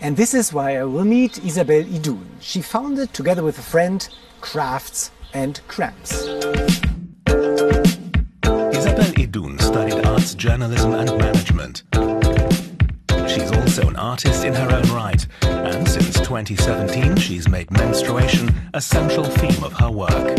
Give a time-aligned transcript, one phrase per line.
[0.00, 2.24] And this is why I will meet Isabel Idun.
[2.40, 4.08] She founded, together with a friend,
[4.40, 6.12] Crafts and Cramps.
[8.46, 11.82] Isabel Idun studied arts journalism and management.
[13.28, 18.80] She's also an artist in her own right, and since 2017, she's made menstruation a
[18.80, 20.38] central theme of her work.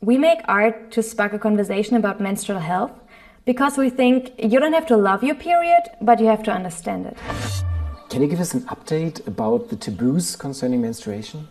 [0.00, 2.92] We make art to spark a conversation about menstrual health
[3.44, 7.06] because we think you don't have to love your period, but you have to understand
[7.06, 7.18] it.
[8.08, 11.48] Can you give us an update about the taboos concerning menstruation?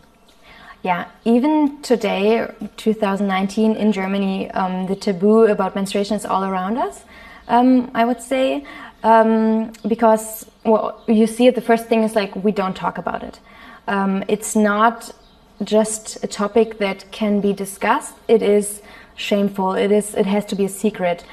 [0.82, 7.04] Yeah, even today, 2019, in Germany, um, the taboo about menstruation is all around us,
[7.48, 8.64] um, I would say.
[9.02, 13.22] Um, because, well, you see it, the first thing is like we don't talk about
[13.22, 13.40] it.
[13.88, 15.10] Um, it's not
[15.62, 18.82] just a topic that can be discussed, it is
[19.16, 21.24] shameful, it, is, it has to be a secret.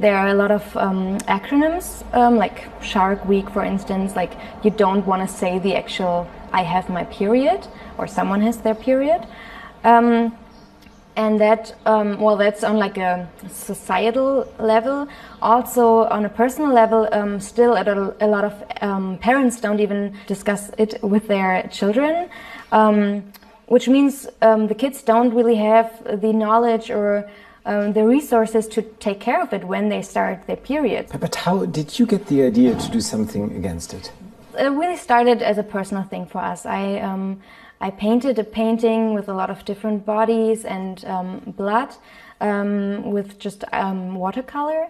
[0.00, 4.14] There are a lot of um, acronyms, um, like Shark Week, for instance.
[4.14, 7.66] Like you don't want to say the actual "I have my period"
[7.98, 9.26] or "someone has their period,"
[9.82, 10.36] um,
[11.16, 15.08] and that um, well, that's on like a societal level.
[15.42, 20.70] Also on a personal level, um, still a, lot of um, parents don't even discuss
[20.78, 22.30] it with their children.
[23.66, 25.88] which means the kids don't really have
[26.22, 27.28] the knowledge or
[27.68, 31.06] um, the resources to take care of it when they start their period.
[31.20, 34.10] But how did you get the idea to do something against it?
[34.58, 36.64] It really started as a personal thing for us.
[36.64, 37.40] I um,
[37.80, 41.90] I painted a painting with a lot of different bodies and um, blood
[42.40, 44.88] um, with just um, watercolor,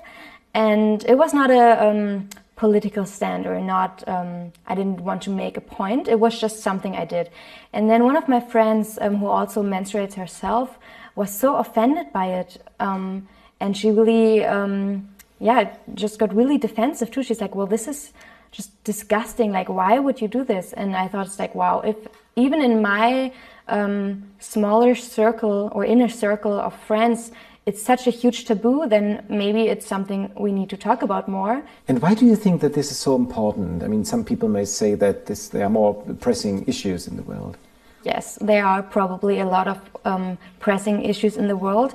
[0.55, 5.31] and it was not a um, political stand or not um, i didn't want to
[5.31, 7.31] make a point it was just something i did
[7.73, 10.77] and then one of my friends um, who also menstruates herself
[11.19, 12.51] was so offended by it.
[12.79, 15.09] Um, and she really, um,
[15.41, 17.23] yeah, just got really defensive too.
[17.25, 18.13] She's like, well, this is
[18.53, 19.51] just disgusting.
[19.51, 20.73] Like, why would you do this?
[20.73, 21.97] And I thought it's like, wow, if
[22.37, 23.33] even in my
[23.67, 23.99] um,
[24.39, 27.33] smaller circle or inner circle of friends,
[27.67, 31.62] it's such a huge taboo, then maybe it's something we need to talk about more.
[31.89, 33.83] And why do you think that this is so important?
[33.83, 37.25] I mean, some people may say that this, there are more pressing issues in the
[37.25, 37.59] world
[38.04, 41.94] yes, there are probably a lot of um, pressing issues in the world,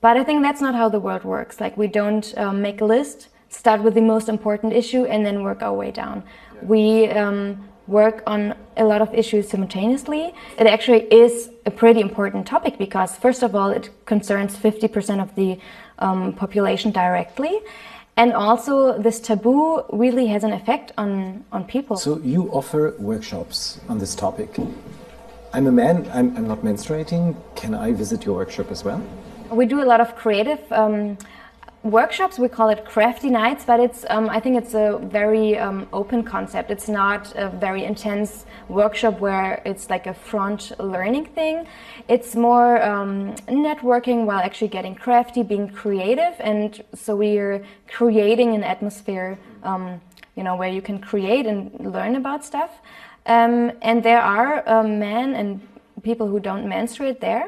[0.00, 1.60] but I think that's not how the world works.
[1.60, 5.42] Like we don't um, make a list, start with the most important issue, and then
[5.42, 6.22] work our way down.
[6.54, 6.64] Yeah.
[6.64, 10.32] We um, work on a lot of issues simultaneously.
[10.58, 15.34] It actually is a pretty important topic because, first of all, it concerns 50% of
[15.34, 15.58] the
[15.98, 17.60] um, population directly.
[18.16, 21.96] And also, this taboo really has an effect on, on people.
[21.96, 24.56] So, you offer workshops on this topic.
[25.52, 27.34] I'm a man, I'm, I'm, not menstruating.
[27.56, 29.02] Can I visit your workshop as well?
[29.50, 31.18] We do a lot of creative um,
[31.82, 32.38] workshops.
[32.38, 36.22] We call it crafty nights, but it's um, I think it's a very um, open
[36.22, 36.70] concept.
[36.70, 41.66] It's not a very intense workshop where it's like a front learning thing.
[42.06, 48.62] It's more um, networking while actually getting crafty, being creative, and so we're creating an
[48.62, 50.00] atmosphere, um,
[50.40, 51.60] you know, where you can create and
[51.96, 52.70] learn about stuff.
[53.26, 55.60] Um, and there are um, men and
[56.02, 57.46] people who don't menstruate there.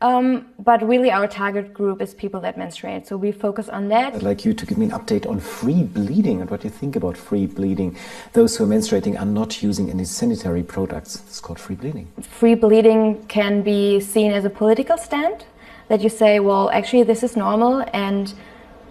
[0.00, 3.06] Um, but really, our target group is people that menstruate.
[3.06, 4.16] So we focus on that.
[4.16, 6.96] I'd like you to give me an update on free bleeding and what you think
[6.96, 7.96] about free bleeding.
[8.32, 11.22] Those who are menstruating are not using any sanitary products.
[11.28, 12.08] It's called free bleeding.
[12.40, 15.44] Free bleeding can be seen as a political stand
[15.86, 18.34] that you say, well, actually, this is normal and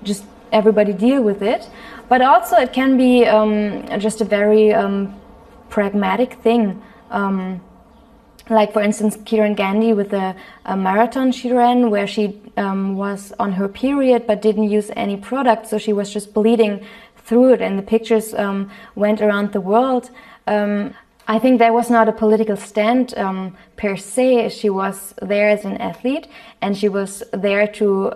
[0.04, 1.70] just everybody deal with it.
[2.10, 5.20] But also, it can be um, just a very um,
[5.70, 6.82] pragmatic thing.
[7.10, 7.62] Um,
[8.50, 10.36] like for instance, Kiran Gandhi with a,
[10.76, 15.68] marathon she ran where she um, was on her period but didn't use any product,
[15.68, 16.86] so she was just bleeding
[17.18, 20.10] through it, and the pictures um, went around the world.
[20.48, 20.94] Um,
[21.28, 24.50] I think that was not a political stand um, per se.
[24.50, 26.28] She was there as an athlete,
[26.62, 28.14] and she was there to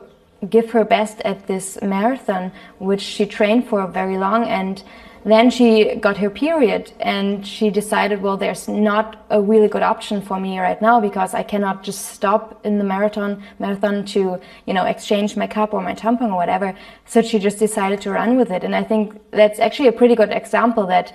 [0.50, 4.84] give her best at this marathon, which she trained for very long and
[5.26, 10.22] then she got her period and she decided, well, there's not a really good option
[10.22, 14.74] for me right now because I cannot just stop in the marathon marathon to, you
[14.76, 16.78] know, exchange my cup or my tampon or whatever.
[17.08, 18.64] So she just decided to run with it.
[18.64, 21.12] And I think that's actually a pretty good example that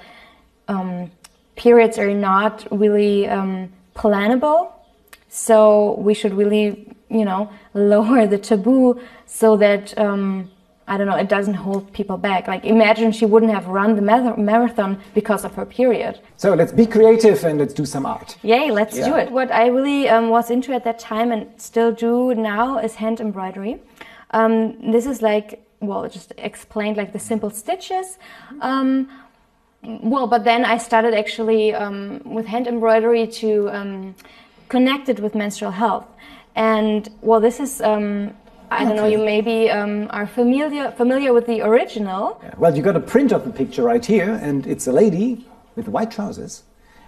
[0.66, 1.12] um,
[1.54, 4.72] periods are not really um, plannable.
[5.28, 10.50] So we should really, you know, lower the taboo so that um,
[10.90, 12.48] I don't know, it doesn't hold people back.
[12.48, 16.18] Like, imagine she wouldn't have run the marathon because of her period.
[16.36, 18.36] So let's be creative and let's do some art.
[18.42, 19.08] Yay, let's yeah.
[19.08, 19.30] do it.
[19.30, 23.20] What I really um, was into at that time and still do now is hand
[23.20, 23.78] embroidery.
[24.32, 28.18] Um, this is like, well, just explained like the simple stitches.
[28.60, 29.08] Um,
[29.82, 34.16] well, but then I started actually um, with hand embroidery to um,
[34.68, 36.06] connect it with menstrual health.
[36.56, 38.34] And well, this is um,
[38.70, 39.06] I don't know.
[39.06, 42.40] You maybe um, are familiar familiar with the original.
[42.42, 42.54] Yeah.
[42.56, 45.88] Well, you got a print of the picture right here, and it's a lady with
[45.88, 46.62] white trousers.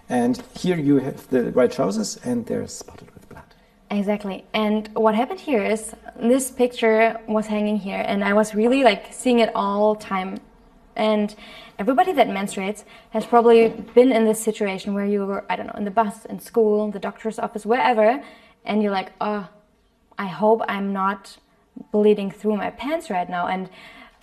[0.09, 3.43] And here you have the white trousers, and they're spotted with blood.
[3.89, 4.43] Exactly.
[4.53, 9.13] And what happened here is this picture was hanging here, and I was really like
[9.13, 10.39] seeing it all time.
[10.95, 11.33] And
[11.79, 15.77] everybody that menstruates has probably been in this situation where you were, I don't know,
[15.77, 18.21] in the bus, in school, the doctor's office, wherever,
[18.65, 19.47] and you're like, oh,
[20.17, 21.37] I hope I'm not
[21.91, 23.47] bleeding through my pants right now.
[23.47, 23.69] And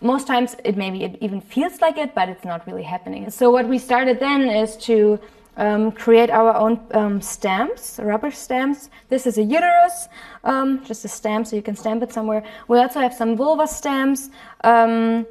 [0.00, 3.28] most times it maybe it even feels like it, but it's not really happening.
[3.30, 5.18] So what we started then is to
[5.56, 8.88] um, create our own um, stamps, rubber stamps.
[9.08, 10.08] This is a uterus,
[10.44, 12.42] um, just a stamp, so you can stamp it somewhere.
[12.68, 14.30] We also have some vulva stamps.
[14.64, 15.26] Um,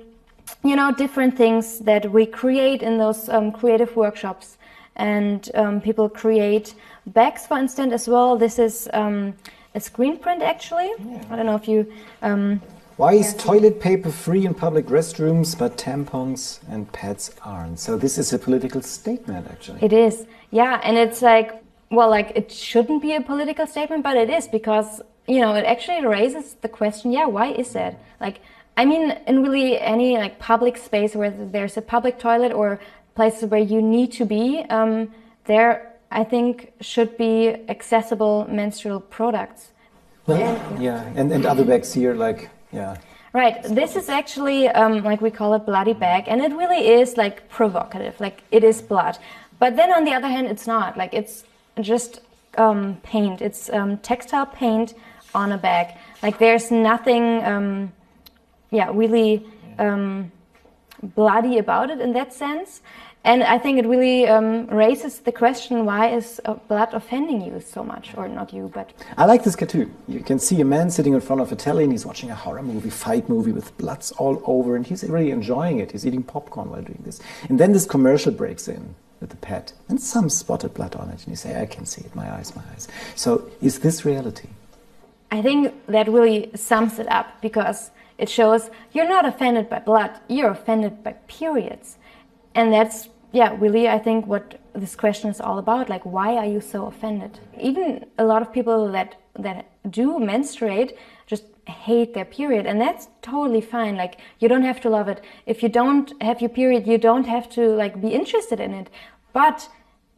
[0.63, 4.57] you know, different things that we create in those um, creative workshops.
[4.95, 6.75] And um, people create
[7.13, 8.37] bags, for instance, as well.
[8.37, 9.33] This is um,
[9.75, 10.91] a screen print, actually.
[10.99, 11.23] Yeah.
[11.29, 11.91] I don't know if you.
[12.21, 12.61] Um,
[12.97, 17.79] Why is toilet paper free in public restrooms, but tampons and pads aren't?
[17.79, 19.79] So this is a political statement, actually.
[19.81, 24.17] It is, yeah, and it's like, well, like it shouldn't be a political statement, but
[24.17, 27.99] it is because you know it actually raises the question, yeah, why is that?
[28.19, 28.41] Like,
[28.77, 32.79] I mean, in really any like public space where there's a public toilet or
[33.15, 35.11] places where you need to be, um,
[35.45, 39.71] there I think should be accessible menstrual products.
[40.25, 40.39] Well,
[40.79, 42.97] yeah, and, and other bags here, like, yeah.
[43.33, 43.61] Right.
[43.63, 47.47] This is actually um, like we call it bloody bag, and it really is like
[47.47, 48.19] provocative.
[48.19, 49.19] Like it is blood,
[49.59, 50.97] but then on the other hand, it's not.
[50.97, 51.43] Like it's
[51.79, 52.21] just
[52.57, 53.41] um, paint.
[53.41, 54.95] It's um, textile paint
[55.35, 55.95] on a bag.
[56.23, 57.93] Like there's nothing, um,
[58.71, 59.45] yeah, really
[59.77, 60.31] um,
[61.03, 62.81] bloody about it in that sense.
[63.25, 67.59] And I think it really um, raises the question: Why is uh, blood offending you
[67.59, 69.93] so much, or not you, but I like this cartoon.
[70.07, 72.35] You can see a man sitting in front of a telly and he's watching a
[72.35, 75.91] horror movie, fight movie with bloods all over, and he's really enjoying it.
[75.91, 77.19] He's eating popcorn while doing this.
[77.49, 81.19] And then this commercial breaks in with the pet and some spotted blood on it.
[81.19, 82.87] And you say, I can see it, my eyes, my eyes.
[83.15, 84.47] So is this reality?
[85.31, 90.11] I think that really sums it up because it shows you're not offended by blood,
[90.27, 91.97] you're offended by periods.
[92.55, 95.89] And that's, yeah, really, I think what this question is all about.
[95.89, 97.39] Like, why are you so offended?
[97.59, 100.97] Even a lot of people that, that do menstruate
[101.27, 103.95] just hate their period, and that's totally fine.
[103.95, 105.21] Like, you don't have to love it.
[105.45, 108.89] If you don't have your period, you don't have to, like, be interested in it.
[109.33, 109.69] But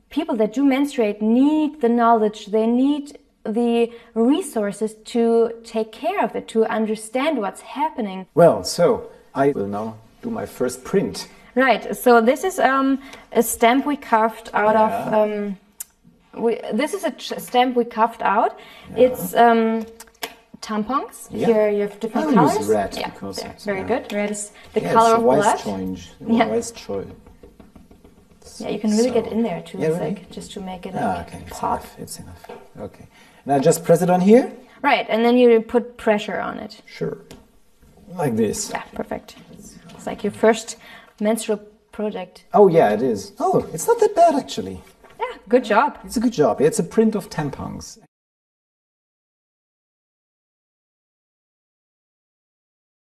[0.09, 6.35] people that do menstruate need the knowledge, they need the resources to take care of
[6.35, 8.27] it, to understand what's happening.
[8.33, 11.27] Well, so I will now do my first print.
[11.55, 11.95] Right.
[11.95, 13.01] So this is um,
[13.31, 15.13] a stamp we carved out of.
[15.13, 15.57] Um,
[16.33, 18.59] we, this is a ch- stamp we carved out.
[18.95, 19.85] It's um,
[20.61, 21.27] tampons.
[21.29, 21.47] Yeah.
[21.47, 22.69] Here you have different I will use colors.
[22.69, 23.87] red yeah, because it's, very yeah.
[23.87, 24.13] good.
[24.13, 25.57] Red is the yeah, color of wise blood.
[25.95, 26.09] choice.
[26.27, 26.45] Yeah.
[26.47, 27.07] Wise choice.
[28.57, 29.77] Yeah, you can really So- get in there too.
[29.77, 30.09] Yeah, it's really?
[30.15, 31.99] like just to make it like Ah, okay, it's enough.
[31.99, 32.45] It's enough.
[32.79, 33.07] Okay.
[33.45, 34.51] Now just press it on here.
[34.81, 36.81] Right, and then you put pressure on it.
[36.85, 37.17] Sure.
[38.13, 38.69] Like this.
[38.71, 39.35] Yeah, perfect.
[39.51, 40.77] It's like your first
[41.21, 41.59] menstrual
[41.91, 42.45] project.
[42.53, 43.33] Oh yeah, it is.
[43.39, 44.81] Oh, it's not that bad actually.
[45.19, 45.99] Yeah, good job.
[46.03, 46.59] It's a good job.
[46.59, 47.99] It's a print of tampons.